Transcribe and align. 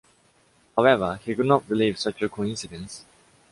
However, 0.75 1.19
he 1.23 1.35
could 1.35 1.45
not 1.45 1.69
believe 1.69 1.99
such 1.99 2.23
a 2.23 2.27
coincidence! 2.29 3.05